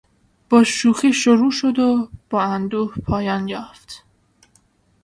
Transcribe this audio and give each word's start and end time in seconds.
با 0.49 0.63
شوخی 0.63 1.13
شروع 1.13 1.51
شد 1.51 1.79
و 1.79 2.09
با 2.29 2.41
اندوه 2.41 2.95
پایان 3.05 3.47
یافت. 3.47 4.03